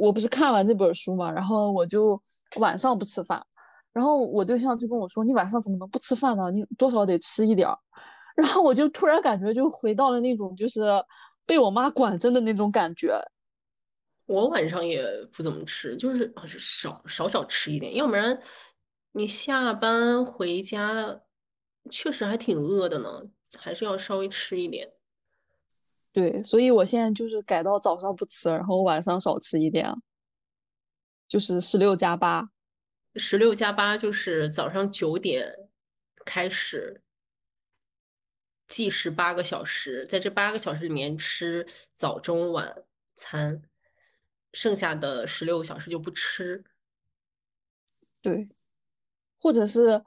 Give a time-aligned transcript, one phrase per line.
[0.00, 2.18] 我不是看完这本书嘛，然后我就
[2.56, 3.44] 晚上不吃饭，
[3.92, 6.50] 然后我对象就跟我说：“你晚上怎么能不吃饭呢？
[6.50, 7.78] 你多少得吃一点儿。”
[8.34, 10.80] 然后我就突然感觉就回到了那种就是
[11.46, 13.20] 被我妈管着的那种感觉。
[14.24, 18.40] 我晚上也不怎么吃，就是少少少吃一点，要不然
[19.12, 21.20] 你下班回家
[21.90, 23.22] 确实还挺饿的呢，
[23.58, 24.90] 还是要稍微吃一点。
[26.12, 29.90] 对，所以我现在就是改到早上不吃，然后晚上少吃一点，
[31.28, 32.50] 就是十六加八。
[33.16, 35.52] 十六加八就是早上九点
[36.24, 37.02] 开始
[38.68, 42.84] 计时八个小时，在这八个小时里面吃早中晚
[43.14, 43.62] 餐。
[44.52, 46.64] 剩下的十六个小时就不吃，
[48.20, 48.48] 对，
[49.40, 50.04] 或者是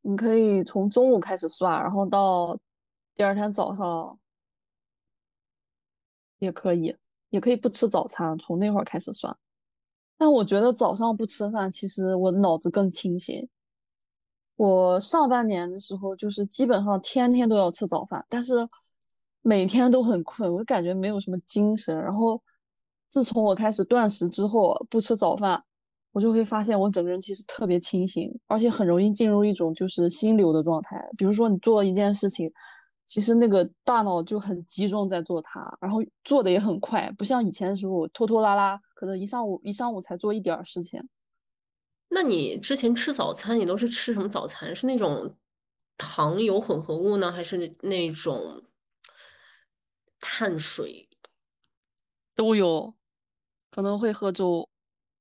[0.00, 2.58] 你可以从中午开始算，然后到
[3.14, 4.18] 第二天早上
[6.38, 6.94] 也可以，
[7.30, 9.36] 也可以不吃早餐，从那会儿开始算。
[10.16, 13.48] 但我觉得早上不吃饭，其实我脑子更清醒。
[14.56, 18.54] 我上半年的时候，就是基本上天天都要吃早饭，但是
[19.42, 22.40] 每天都很困，我感觉没有什么精神，然后。
[23.10, 25.64] 自从我开始断食之后，不吃早饭，
[26.12, 31.02] 我就会发现我整个人其实特别清醒，而且很容易进入一种就是心流的状态。
[31.16, 32.46] 比如说你做一件事情，
[33.08, 41.02] 其实那个大脑就很集中在做它，然后做的也很快，不像以前的时候拖拖拉拉，可能一上午一上午才做一点事情。
[42.10, 44.76] 那你之前吃早餐，你都是吃什么早餐？
[44.76, 45.34] 是那种
[45.96, 48.62] 糖油混合物呢，还是那种
[50.20, 51.08] 碳水？
[52.34, 52.94] 都有。
[53.70, 54.70] 可能会喝粥，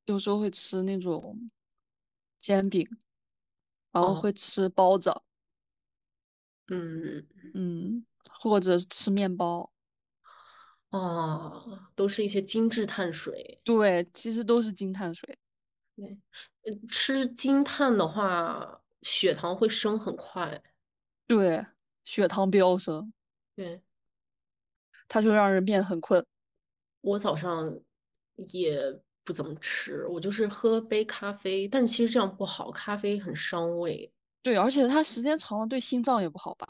[0.06, 1.20] 有时候会吃那种
[2.40, 2.88] 煎饼，
[3.92, 5.14] 然后会吃包子，
[6.68, 9.72] 嗯嗯，或者吃面包，
[10.90, 13.60] 哦，都是一些精致碳水。
[13.64, 15.38] 对，其实都是精碳水。
[15.96, 16.18] 对，
[16.88, 20.62] 吃精碳的话，血糖会升很快。
[21.26, 21.66] 对，
[22.04, 23.12] 血糖飙升。
[23.56, 23.82] 对，
[25.08, 26.26] 它就让人变得很困。
[27.02, 27.80] 我早上。
[28.54, 28.80] 也
[29.24, 34.14] 不怎么吃，我就是喝杯咖啡，但是其实这样不好，咖啡很伤胃。
[34.42, 36.68] 对，而且它时间长了对心脏也不好吧？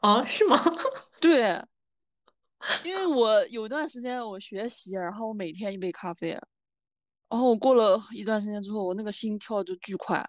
[0.00, 0.58] 啊，是吗？
[1.20, 1.62] 对，
[2.84, 6.30] 因为我有一段时间我学习，然后我每天一杯咖啡，
[7.28, 10.28] 然后我过了一段时间之后，我那个心跳就巨快，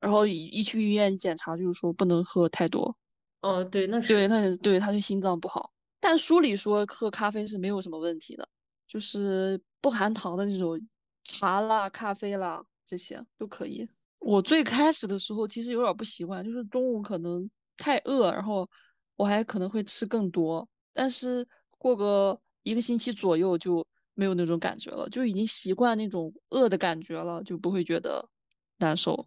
[0.00, 2.94] 然后一一去医院检查，就是说不能喝太多。
[3.40, 8.48] 哦，对，那是对，那对他对心脏不好，但书里说喝咖啡是没有什么问题的。
[8.86, 10.78] 就是不含糖的这种
[11.24, 13.88] 茶啦、咖啡啦，这些都可以。
[14.22, 18.68] 我最开始的时候其实有点不习惯，就是中午可能太饿，然后
[19.16, 20.66] 我还可能会吃更多。
[20.92, 21.46] 但是
[21.78, 28.28] 过个一个星期左右就没有那种感觉了，就已经习惯那种饿的感觉了，就不会觉得
[28.78, 29.26] 难受。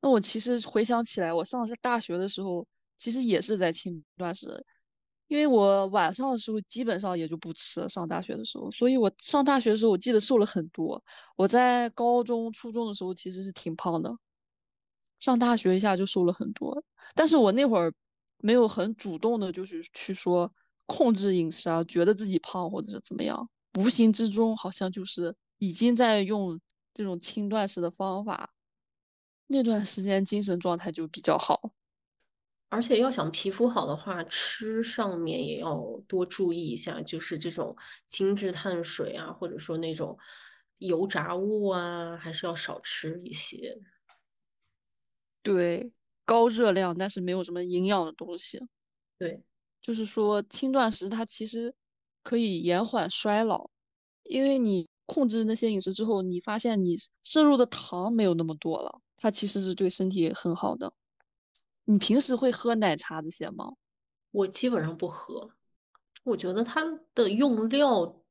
[0.00, 2.66] 那我其实回想起来，我上大学的时候
[2.96, 4.64] 其实也是在轻断食。
[5.30, 11.00] 因为我晚上的时候基本上也就不吃，上大学的时候，所以我上大学的时候我记得瘦了很多。
[11.36, 14.12] 我在高中、初中的时候其实是挺胖的，
[15.20, 16.82] 上大学一下就瘦了很多。
[17.14, 17.92] 但是我那会儿
[18.38, 20.52] 没有很主动的，就是去说
[20.86, 23.48] 控制饮食啊，觉得自己胖或者是怎么样，
[23.78, 26.60] 无形之中好像就是已经在用
[26.92, 28.50] 这种轻断食的方法。
[29.46, 31.70] 那段时间精神状态就比较好。
[32.70, 35.76] 而且要想皮肤好的话，吃上面也要
[36.08, 37.76] 多注意一下，就是这种
[38.08, 40.16] 精致碳水啊，或者说那种
[40.78, 43.76] 油炸物啊，还是要少吃一些。
[45.42, 45.90] 对，
[46.24, 48.60] 高热量但是没有什么营养的东西。
[49.18, 49.42] 对，
[49.82, 51.74] 就是说轻断食它其实
[52.22, 53.68] 可以延缓衰老，
[54.24, 60.92] 因为你控制那些饮食之后，你发现你摄入的糖没有那么多了，它其实是对身体很好的。
[61.84, 63.72] 你平时会喝奶茶这些吗？
[64.30, 65.50] 我基本上不喝，
[66.22, 66.82] 我觉得它
[67.14, 68.22] 的用料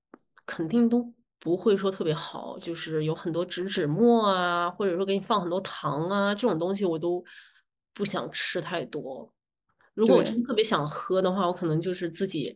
[0.45, 7.23] 肯定都不会说特别好，就是有很多植脂末啊，或者说给你放很多糖啊，这种东西我都
[7.93, 9.33] 不想吃太多。
[9.93, 12.55] 如果我真特别想喝的话，我可能就是自己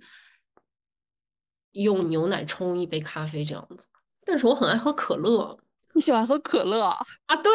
[1.74, 3.86] 用牛奶冲一杯咖啡这样子。
[4.25, 5.60] 但是我很爱喝可乐。
[5.94, 6.98] 你喜欢喝可乐啊？
[7.25, 7.51] 啊，对，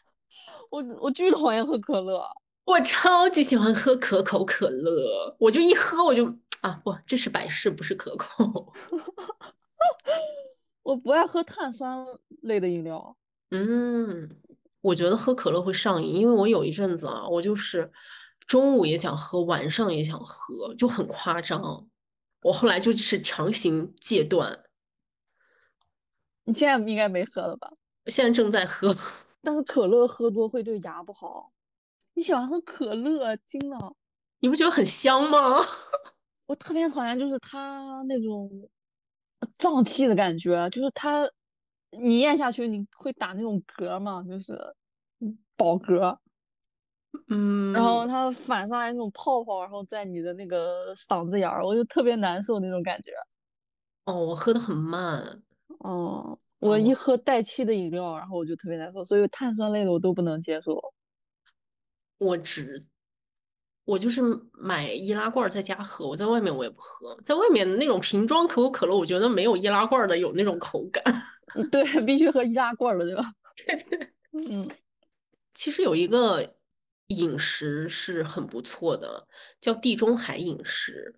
[0.70, 2.26] 我我巨讨厌喝可乐。
[2.64, 6.26] 我超级喜欢喝可口可乐，我就一喝我就
[6.60, 8.72] 啊不，这是百事不是可口。
[10.82, 12.06] 我不爱喝碳酸
[12.42, 13.16] 类的饮料。
[13.50, 14.36] 嗯，
[14.80, 17.90] 我觉得喝可乐会上瘾，因为我有一阵子啊，我就是
[18.46, 21.88] 中午也想喝，晚上也想喝，就很夸张。
[22.42, 24.64] 我后来就是强行戒断。
[26.44, 27.72] 你现在应该没喝了吧？
[28.06, 28.94] 现在正在喝。
[29.42, 31.52] 但是可乐喝多会对牙不好。
[32.14, 33.94] 你喜欢喝可乐，惊了！
[34.40, 35.38] 你不觉得很香吗？
[36.46, 38.50] 我特别讨厌就是它那种
[39.56, 41.28] 胀气的感觉，就是它
[41.90, 44.52] 你咽下去你会打那种嗝嘛，就是
[45.56, 46.16] 饱嗝。
[47.28, 53.12] 嗯，然后它反上来那种泡泡，然后在你的那个嗓子眼儿，我就特别难受那种感觉。
[54.04, 55.42] 哦，我喝的很慢。
[55.80, 60.78] 哦，我一喝带气的饮料，然后我就特别难受，所以碳酸类的我都不能接受。
[62.22, 62.82] 我只，
[63.84, 64.22] 我就是
[64.52, 71.02] 买易拉罐在家喝，我在外面我也不喝，在外面那种瓶装可口可乐，我觉得没有易拉罐的有那种口感。
[71.70, 73.24] 对，必须喝易拉罐的，对吧？
[74.50, 74.68] 嗯，
[75.54, 76.56] 其实有一个。
[77.08, 79.28] 饮食是很不错的，
[79.60, 81.14] 叫地中海饮食，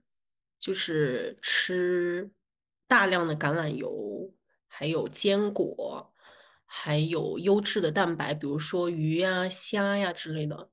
[0.58, 2.32] 就是吃
[2.88, 4.34] 大量的橄榄油，
[4.66, 6.12] 还有坚果，
[6.64, 10.68] 还有优质的蛋白，比如说鱼呀、虾呀之类的。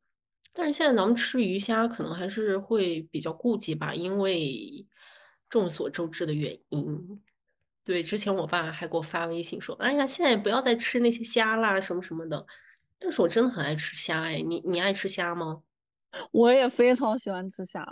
[0.54, 4.86] 但是现在咱们吃鱼虾可能还是会比较顾忌吧，因为
[5.50, 7.22] 众所周知的原因。
[7.84, 12.46] 对，之前我爸还给我发微信说：“哎呀，现在不要再吃那些虾啦，什么什么的。”
[13.00, 15.64] 但是我真的很爱吃虾哎，你你爱吃虾吗？
[16.32, 17.84] 我也非常喜欢吃虾，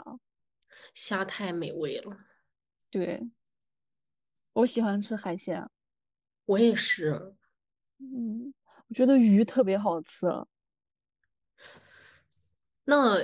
[0.94, 2.16] 虾太美味了。
[2.92, 3.30] 对，
[4.54, 5.68] 我喜欢吃海鲜。
[6.46, 7.36] 我也是。
[8.00, 8.54] 嗯，
[8.88, 10.28] 我觉得鱼特别好吃。
[12.90, 13.22] 那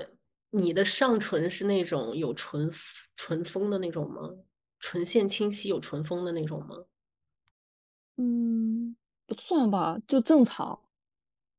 [0.51, 2.71] 你的上唇是那种有唇
[3.15, 4.29] 唇峰的那种吗？
[4.79, 6.85] 唇线清晰有唇峰的那种吗？
[8.17, 8.95] 嗯，
[9.25, 10.79] 不算吧，就正常。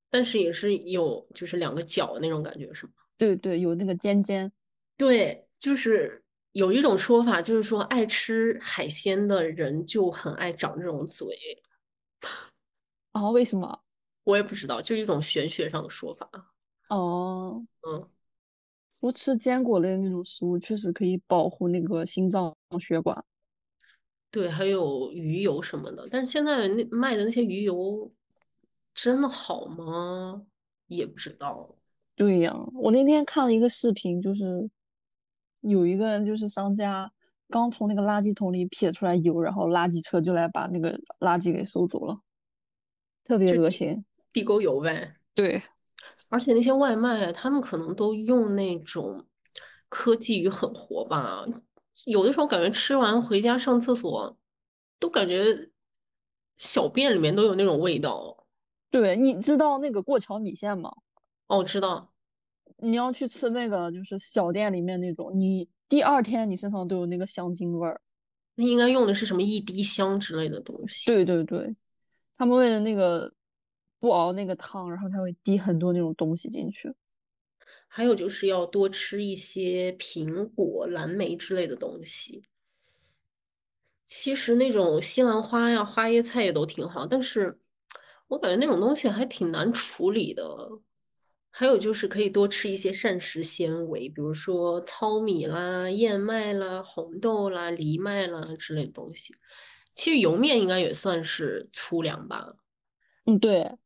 [0.09, 2.93] 但是也是有，就是两个角那种感觉，是吗？
[3.19, 4.51] 对对，有那个尖尖。
[4.97, 11.27] 对，就是有一种说法，就是说爱吃海鲜的人就很爱长这种嘴。
[13.15, 13.83] 哦，为什么？
[14.23, 16.31] 我也不知道，就一种玄学上的说法。
[16.89, 18.09] 哦，嗯，
[19.01, 23.25] 多吃坚果类那种食物，确实可以保护那个心脏血管。
[24.31, 28.11] 对，还有鱼油什么的，但是现在那卖的那些鱼油。
[28.99, 30.47] 真的好吗？
[30.87, 31.77] 也不知道。
[32.15, 34.71] 对呀，我那天看了一个视频，就是
[35.61, 37.13] 有一个人，就是商家
[37.51, 42.19] 刚从那个垃圾桶里撇出来油，然后垃圾车就来把那个垃圾给收走了，
[43.23, 44.03] 特别恶心。
[44.31, 45.17] 地沟油呗。
[45.35, 45.61] 对，
[46.29, 49.25] 而且那些外卖，他们可能都用那种
[49.89, 51.45] 科技与狠活吧。
[52.05, 54.37] 有的时候感觉吃完回家上厕所，
[54.99, 55.71] 都感觉
[56.59, 58.47] 小便里面都有那种味道。
[58.91, 60.93] 对，你知道那个过桥米线吗？
[61.49, 62.13] 哦，知道。
[62.79, 68.01] 你要去吃那个，就是小店里面那种，你第二天你身上都有那个香精味儿。
[68.55, 71.07] 那应该用的是什么一滴香之类的东西？
[71.07, 71.75] 对对对，
[72.39, 73.33] 他们为了那个
[73.99, 76.95] 不熬那个汤，然后它会滴很多那种东西进去。
[77.89, 82.43] 还有就是要多吃一些苹果、蓝莓之类的东西。
[84.05, 87.59] 其实那种西兰花呀、花椰菜也都挺好，但是。
[88.29, 90.45] 我感觉那种东西还挺难处理的，
[91.49, 99.33] 还有就是可以多吃一些膳食纤维，比如说糙米啦、燕麦啦、红豆啦、藜麦啦之类的东西。
[99.95, 102.57] 其实油面应该也算是粗粮吧？
[103.27, 103.79] 嗯，对。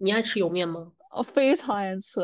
[0.00, 0.92] 你爱吃油面吗？
[1.16, 2.20] 我非常爱吃。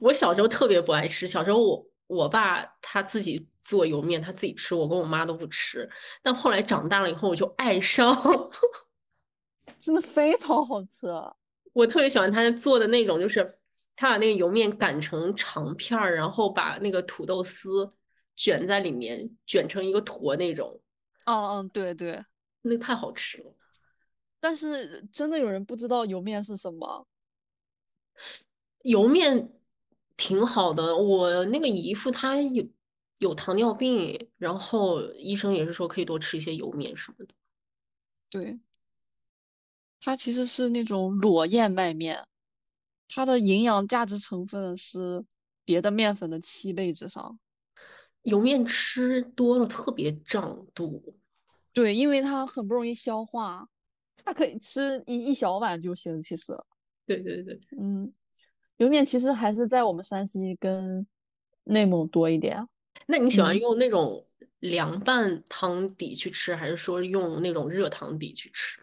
[0.00, 5.88] 我小时候特别不爱吃，小时候我我爸他自己做油面，他自己吃，我跟我妈都不吃。
[6.22, 8.14] 但后来长大了以后，我就爱上。
[9.78, 11.08] 真的非常好吃，
[11.72, 13.44] 我特别喜欢他做的那种，就是
[13.96, 17.92] 他把那个油面擀成长片儿，然后把那个土豆丝
[18.36, 20.80] 卷在里面，卷成一个坨那种。
[21.24, 22.24] 嗯嗯，对对，
[22.62, 23.52] 那太好吃了。
[24.42, 27.06] 但是真的有人不知道油面是什么？
[28.82, 29.52] 油面
[30.16, 32.68] 挺好的，我那个姨父他有
[33.18, 37.32] 有糖尿病，然后医生也是说可以多吃一些油面什么的。
[38.28, 38.60] 对。
[40.00, 42.26] 它其实是那种裸燕麦面，
[43.06, 45.24] 它的营养价值成分是
[45.64, 47.38] 别的面粉的七倍之上。
[48.22, 51.14] 油面吃多了特别胀肚。
[51.72, 53.68] 对，因为它很不容易消化，
[54.24, 56.20] 它可以吃一一小碗就行。
[56.22, 56.52] 其实，
[57.06, 58.12] 对对对，嗯，
[58.76, 61.06] 油面其实还是在我们山西跟
[61.64, 62.66] 内蒙多一点。
[63.06, 64.24] 那你喜欢用那种
[64.60, 68.80] 凉拌汤底去吃，还是说用那种热汤底去吃？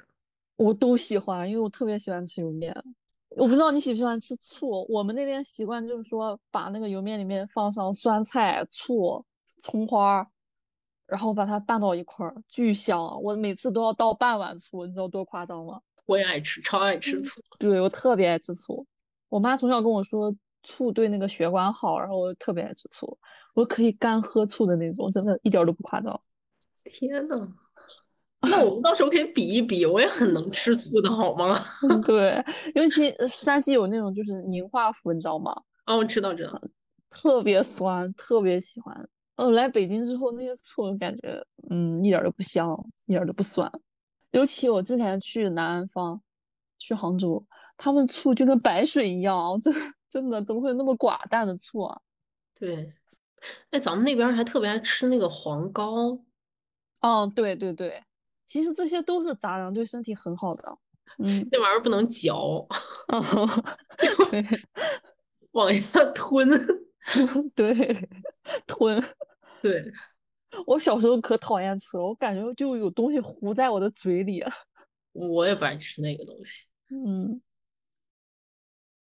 [0.58, 2.76] 我都喜欢，因为我特别喜欢吃油面。
[3.30, 4.86] 我不知道你喜不喜欢吃醋。
[4.90, 9.24] 我们那边习惯就是说，把那个油面里面放上酸菜、醋、
[9.60, 10.28] 葱花，
[11.10, 13.16] 然后把它拌到一块儿，巨香啊。
[13.18, 15.80] 我每次都要倒半碗醋，你知道多夸张吗？
[16.06, 17.42] 我也爱吃，超爱吃嗯醋。
[17.60, 18.86] 对，我特别爱吃醋。
[19.28, 23.18] 我妈从小跟我说醋对那个血管好，然后我特别爱吃醋，
[23.54, 26.20] 我可以干喝醋的那种，真的一点儿都不夸张。
[26.86, 27.48] 天呐，
[28.50, 31.64] 那我们到时候可以比一比，我也很能吃醋的好吗？
[31.88, 35.54] 嗯，对，尤其呃山西有那种就是宁化府，你知道吗？
[35.86, 36.60] 哦，我知道，知道。
[37.12, 39.08] 特别酸，特别喜欢。
[39.40, 43.72] 呃，来北京之后，那些醋我感觉，嗯，一点儿都不香，一点儿都不酸。
[44.32, 46.22] 尤其我之前去南方，
[46.78, 47.42] 去杭州，
[47.78, 49.74] 他们醋就跟白水一样，真
[50.10, 52.02] 真的怎么会有那么寡淡的醋啊？
[52.54, 52.94] 对，
[53.70, 56.20] 哎，咱们那边还特别爱吃那个黄膏，
[57.00, 58.04] 嗯，对对对，
[58.46, 60.78] 其实这些都是杂粮，对身体很好的。
[61.20, 62.68] 嗯，那玩意儿不能嚼，
[64.30, 64.46] 对
[65.52, 66.46] 往下吞。
[67.56, 67.74] 对，
[68.68, 69.02] 吞。
[69.64, 69.84] 对，
[70.66, 74.44] 我小时候可讨厌吃了，我感觉就有东西糊在我的嘴里。
[75.14, 76.68] 我也不爱吃那个东西。
[76.90, 77.42] 嗯，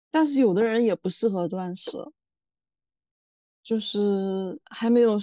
[0.09, 1.97] 但是有的人也不适合断食，
[3.61, 5.17] 就是还没有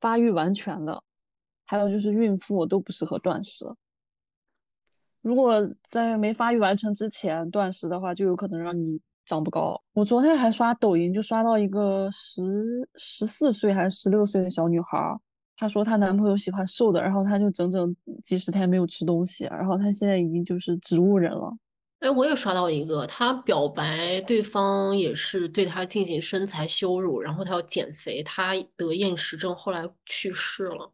[0.00, 1.02] 发育完全的，
[1.66, 3.64] 还有就是孕妇都不适合断食。
[5.20, 5.54] 如果
[5.88, 9.00] 在没发育完成之前断食的话，就有可能让你
[9.32, 9.80] 长不高。
[9.94, 12.42] 我昨天还刷抖音，就刷到一个十
[12.96, 14.98] 十四岁还是十六岁的小女孩，
[15.56, 21.50] 她说她男朋友喜欢瘦的，然后她就整整几十天没有吃东西，然后她现在已经就是植物人了。
[22.00, 30.92] 哎，我也刷到一个，她表白对方也是对她进行身材羞辱，然后她要减肥，她得厌食症，后来去世了。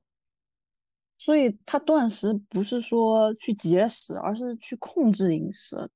[1.18, 5.90] 所以她断食不是说去节食，而是去控制饮食。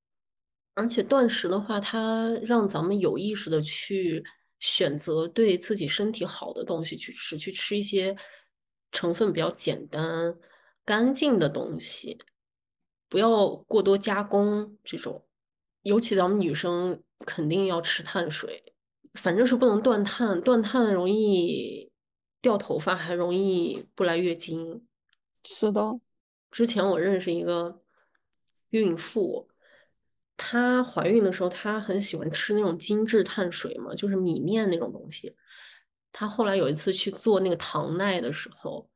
[0.75, 4.25] 而且断食的话，它让咱们有意识的去
[4.59, 8.17] 选择对自己身体好的东西去吃，去吃一些
[8.91, 10.35] 成分比较简单、
[10.85, 12.19] 干净的东西，
[13.09, 15.27] 不要过多加工这种。
[15.83, 18.73] 尤其咱们女生肯定要吃碳水，
[19.15, 21.91] 反正是不能断碳，断碳容易
[22.41, 24.87] 掉头发，还容易不来月经。
[25.45, 26.01] 是的，
[26.51, 27.83] 之前我认识一个
[28.71, 29.49] 孕妇，
[30.37, 35.37] 她怀孕的时候，她很喜欢吃那种精致碳水嘛，就是米面那种东西。
[36.11, 38.91] 她后来有一次去做那个糖耐的时候，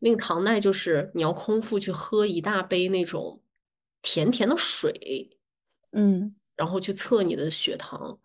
[0.00, 3.42] 那个糖耐就是你要空腹去喝一大杯那种
[4.00, 5.38] 甜甜的水，
[5.92, 8.18] 嗯，然后去测你的血糖。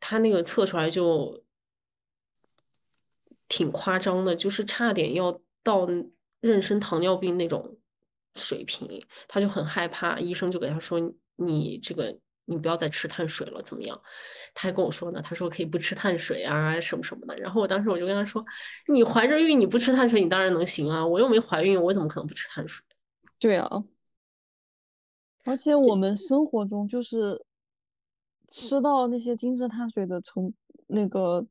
[0.00, 1.42] 她那个测出来就
[3.48, 7.78] 挺夸张的，就是差点要到妊娠糖尿病那种
[8.34, 11.00] 水平，她就很害怕，医生就给她说
[11.36, 14.00] ：“你这个你不要再吃碳水了，怎么样？”
[14.54, 17.38] 他还跟我说呢，他说可以不吃碳水啊，什么什么的。
[17.38, 18.44] 然后我当时我就跟他说
[18.88, 22.84] ：“你怀着孕你不吃碳水，你当然能行啊，我又没怀孕，我怎么可能不吃碳水？”
[23.38, 23.84] 对啊。
[25.44, 27.44] 而且我们生活中就是
[28.48, 30.52] 吃到那些精致碳水的成
[30.88, 31.46] 那个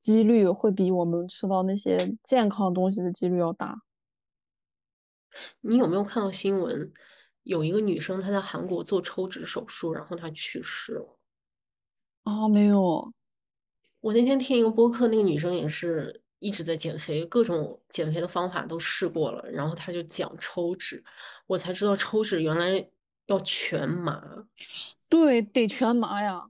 [0.00, 3.82] 几率会比我们吃到那些健康东西的几率要大。
[5.60, 6.92] 你有没有看到新闻？
[7.42, 11.16] 有一个女生她在韩国做抽脂手术，然后她去世了。
[12.24, 13.12] 啊，没有，
[14.00, 21.02] 我那天听一个播客，那个女生也是一直在减肥，各种减肥的方法都试过了，然后她就讲抽脂，
[21.46, 22.88] 我才知道抽脂原来
[23.26, 24.22] 要全麻。
[25.08, 26.48] 对，得全麻呀，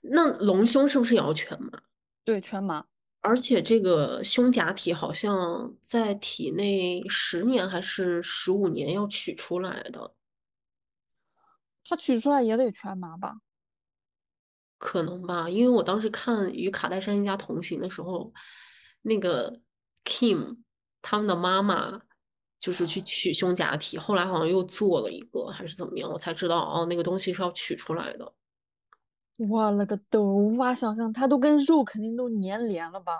[0.00, 1.82] 那隆胸是不是也要全麻？
[2.24, 2.84] 对，全麻。
[3.26, 10.14] 而且这个胸假体好像在体内十年还是十五年要取出来的，
[11.88, 13.36] 它取出来也得全麻吧？
[14.76, 15.48] 可能吧？
[15.48, 18.30] 因为我当时看《与卡戴珊一家同行》的时候，
[19.00, 19.58] 那个
[20.04, 20.58] Kim
[21.00, 21.98] 他们的妈妈
[22.58, 28.34] 就是去取胸假体，后来好像又做了一个还是怎么样，我才知道哦，那个东西是要取出来的。
[29.36, 33.12] 我勒个豆，无法想象，它都跟肉肯定都粘连了吧？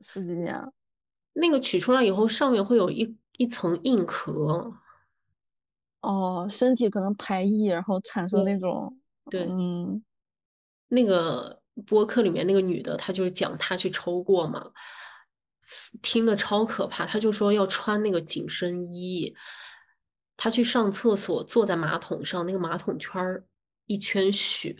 [0.00, 0.72] 十几年。
[1.34, 4.72] 那个取出来以后，上面会有一一层硬壳。
[6.00, 8.98] 哦，身体可能排异，然后产生那种，
[9.30, 10.02] 对，嗯，
[10.88, 14.72] 那个播客里面那个女的，她就是讲她去抽过嘛，
[16.02, 17.06] 听的超可怕。
[17.06, 19.32] 她就说要穿那个紧身衣，
[20.36, 23.46] 她去上厕所，坐在马桶上，那个马桶圈儿
[23.86, 24.74] 一圈血。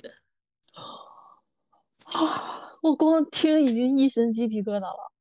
[2.81, 5.13] 啊， 我光听已经一身鸡皮疙瘩了。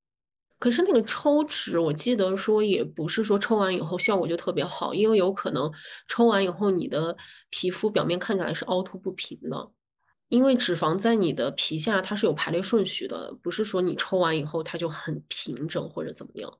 [0.57, 5.71] 可是那个抽脂，我记得说也不是说抽完以后效果就特别好，因为有可能
[6.07, 7.15] 抽完以后你的
[7.49, 9.71] 皮肤表面看起来是凹凸不平的，
[10.27, 16.53] 因为脂肪在你的皮下它是有排列顺序的，不是说你抽完以后它就很平整或者怎么样。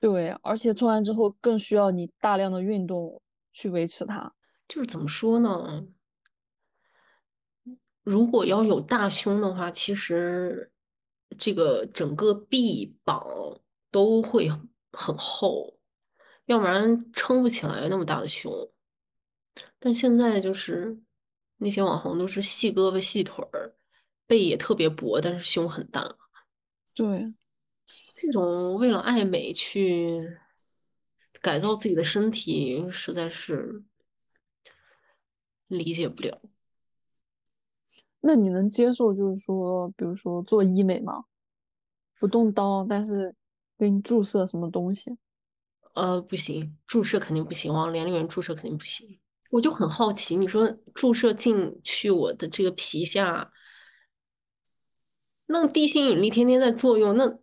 [0.00, 4.32] 对，而且抽完之后更需要你大量的运动去维持它。
[4.66, 5.84] 就是怎么说呢？
[8.08, 10.72] 如果要有大胸的话，其实
[11.36, 13.22] 这个整个臂膀
[13.90, 14.48] 都会
[14.92, 15.78] 很厚，
[16.46, 18.50] 要不然撑不起来那么大的胸。
[19.78, 20.98] 但现在就是
[21.58, 23.76] 那些网红都是细胳膊细腿儿，
[24.26, 26.16] 背也特别薄，但是胸很大。
[26.94, 27.34] 对，
[28.14, 30.34] 这种为了爱美去
[31.42, 33.82] 改造自己的身体，实在是
[35.66, 36.40] 理解不了。
[38.20, 41.24] 那你能接受就是说，比如说做医美吗？
[42.18, 43.34] 不动刀，但是
[43.78, 45.16] 给你注射什么东西？
[45.94, 49.20] 呃，不行，注射肯定不行，往脸里面注射肯定不行。
[49.52, 53.52] 我就很好奇，你说注射进去我的这个皮下，
[55.46, 57.38] 那地心引力天天在作用，那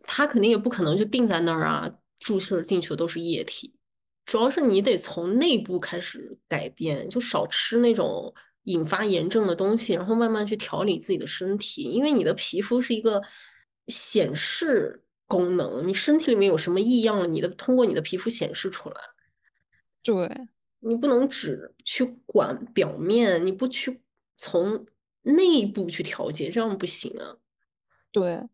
[0.00, 1.98] 它肯定也不可能就定在那儿啊。
[2.18, 3.74] 注射进去的都是液体，
[4.24, 8.34] 主要是你得从内部开始改变，就少吃那种
[8.66, 13.20] 引发炎症的东西，然后慢慢去调理自己的身体，因为你的皮肤是一个
[13.88, 18.96] 显示功能，你身体里面有什么异样了，你的通过你的皮肤显示出来。
[20.02, 20.48] 对，
[20.80, 24.00] 你不能只去管表面，你不去
[24.36, 24.86] 从
[25.22, 27.36] 内部去调节，这样不行啊。
[28.12, 28.48] 对，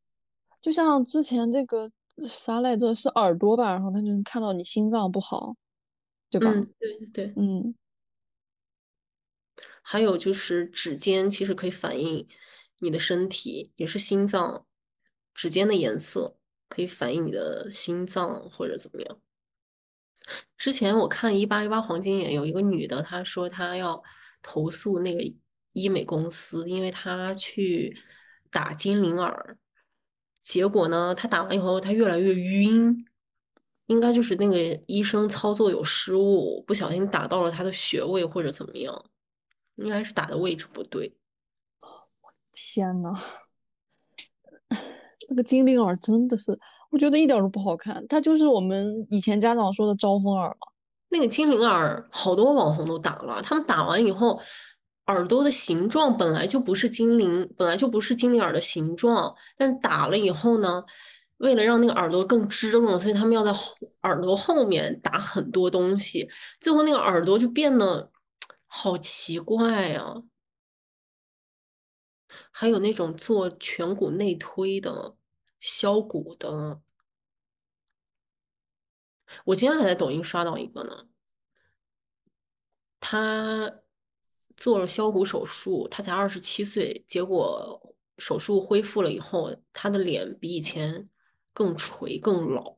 [0.60, 1.90] 就像之前这个
[2.28, 5.54] 啥来着，是耳朵吧，然后他就能看到你心脏不好，
[6.30, 6.50] 对吧？
[6.50, 7.32] 嗯，对对对。
[7.36, 7.74] 嗯，
[9.82, 12.26] 还有就是指尖其实可以反映
[12.78, 14.66] 你的身体，也是心脏，
[15.34, 16.36] 指尖的颜色
[16.68, 19.20] 可以反映你的心脏或者怎么样。
[20.56, 24.02] 之前我看一八一八黄金眼有一个女的，她说她要
[24.40, 25.20] 投诉那个
[25.72, 27.98] 医美公司，因为她去
[28.50, 29.58] 打精灵耳，
[30.40, 33.04] 结果呢，她打完以后她越来越晕，
[33.86, 39.10] 应该就是那个医生操作有失误，不小心打到了她的穴位或者怎么样，
[39.76, 41.14] 应该是打的位置不对。
[42.52, 43.12] 天呐，
[45.28, 46.56] 那个精灵耳真的是，
[46.90, 50.68] 我觉得一点都不好看，它就是我们以前家长说的招风耳嘛。
[51.08, 54.40] 那个精灵耳，好多网红都打了，他们打完以后，
[55.06, 60.84] 耳朵的形状本来就不是精灵，本来就不是精灵耳的形状，但是打了以后呢，
[61.38, 66.28] 为了让那个耳朵更支棱，所以他们要在后耳朵后面打很多东西，
[66.60, 68.11] 最后那个耳朵就变得
[68.74, 70.22] 好奇怪呀。
[72.50, 75.14] 还有那种做颧骨内推的、
[75.60, 76.80] 削骨的，
[79.44, 81.06] 我今天还在抖音刷到一个呢。
[82.98, 83.82] 他
[84.56, 91.10] 做了削骨手术，他才二十七岁，结果手术恢复了以后，他的脸比以前
[91.52, 92.74] 更垂、更老。